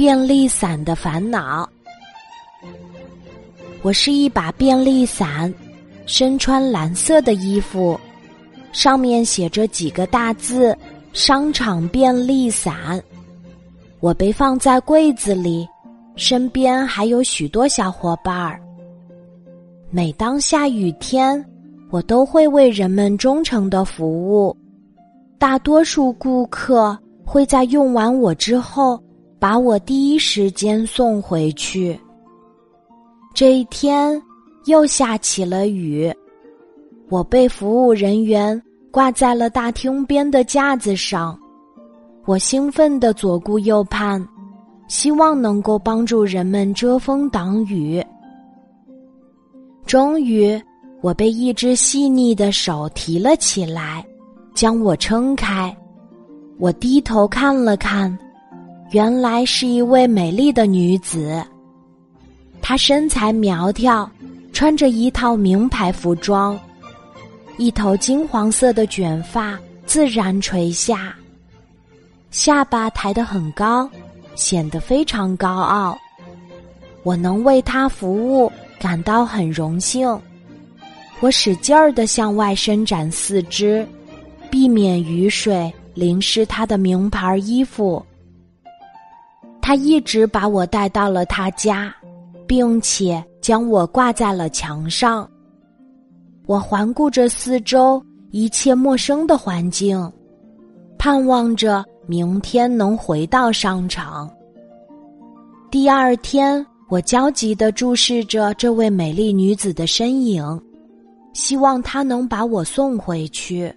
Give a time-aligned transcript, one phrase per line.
[0.00, 1.68] 便利伞的烦恼。
[3.82, 5.52] 我是一把便利伞，
[6.06, 8.00] 身穿蓝色的衣服，
[8.72, 10.74] 上面写着几个大字
[11.12, 12.98] “商场便利伞”。
[14.00, 15.68] 我被放在柜子里，
[16.16, 18.58] 身边还有许多小伙伴儿。
[19.90, 21.44] 每当下雨天，
[21.90, 24.56] 我都会为人们忠诚的服务。
[25.38, 28.98] 大多数顾客会在用完我之后，
[29.40, 31.98] 把我第一时间送回去。
[33.32, 34.20] 这一天
[34.66, 36.12] 又下起了雨，
[37.08, 41.36] 我被服务人员挂在了大厅边的架子上。
[42.26, 44.24] 我兴奋地左顾右盼，
[44.88, 48.04] 希望能够帮助人们遮风挡雨。
[49.86, 50.60] 终于，
[51.00, 54.04] 我被一只细腻的手提了起来，
[54.54, 55.74] 将我撑开。
[56.58, 58.16] 我低头看了看，
[58.90, 61.42] 原来是一位美丽的女子。
[62.60, 64.10] 她身材苗条，
[64.52, 66.58] 穿着一套名牌服装，
[67.56, 71.14] 一头金黄色的卷发自然垂下，
[72.30, 73.88] 下巴抬得很高，
[74.34, 75.98] 显得非常高傲。
[77.02, 78.50] 我能为她服务。
[78.80, 80.18] 感到很荣幸，
[81.20, 83.86] 我使劲儿的向外伸展四肢，
[84.50, 88.02] 避免雨水淋湿他的名牌衣服。
[89.60, 91.94] 他一直把我带到了他家，
[92.46, 95.28] 并且将我挂在了墙上。
[96.46, 100.12] 我环顾着四周一切陌生的环境，
[100.98, 104.30] 盼望着明天能回到商场。
[105.70, 106.66] 第二天。
[106.90, 110.60] 我焦急地注视着这位美丽女子的身影，
[111.32, 113.72] 希望她能把我送回去。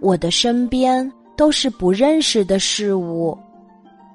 [0.00, 3.36] 我的身边都是不认识的事物，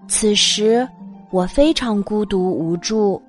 [0.08, 0.88] 此时
[1.32, 3.22] 我非常孤独无助，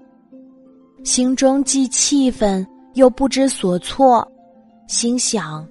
[1.03, 4.27] 心中既气愤又不知所措，
[4.87, 5.67] 心想：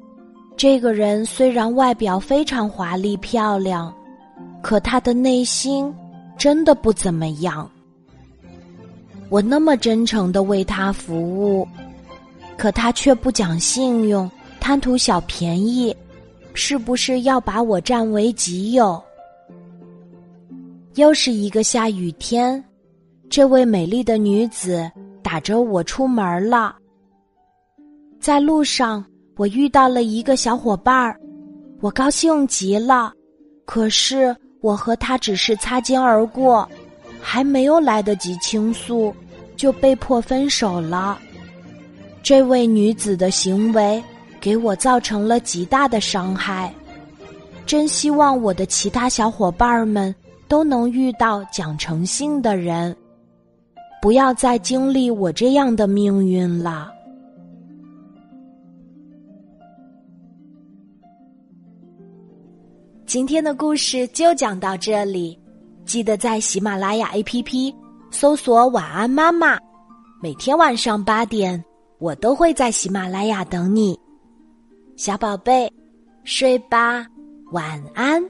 [0.57, 3.93] 这个人虽然外表非常华丽漂亮，
[4.61, 5.93] 可他的内心
[6.37, 7.69] 真的不怎么样。
[9.29, 11.67] 我那么真诚的为他服务，
[12.57, 15.95] 可他却不讲信用，贪图小便宜，
[16.53, 19.01] 是不是要把我占为己有？
[20.95, 22.63] 又是一个下雨天，
[23.29, 24.89] 这位美丽的女子
[25.21, 26.75] 打着我出门了。
[28.19, 29.03] 在路上，
[29.35, 31.19] 我遇到了一个小伙伴儿，
[31.81, 33.11] 我高兴极了。
[33.65, 36.67] 可是我和他只是擦肩而过，
[37.19, 39.13] 还没有来得及倾诉。
[39.55, 41.17] 就被迫分手了。
[42.23, 44.03] 这位女子的行为
[44.41, 46.73] 给我造成了极大的伤害，
[47.65, 50.13] 真希望我的其他小伙伴们
[50.53, 52.95] 都能遇到讲诚信的人，
[53.99, 56.91] 不要再经历我这样的命运了。
[63.07, 65.35] 今天的故事就讲到这里，
[65.85, 67.73] 记得在喜马拉雅 APP。
[68.11, 69.57] 搜索“晚安妈妈”，
[70.21, 71.65] 每天晚上八点，
[71.97, 73.99] 我都会在喜马拉雅等你，
[74.97, 75.67] 小宝贝，
[76.23, 77.03] 睡吧，
[77.51, 78.23] 晚安。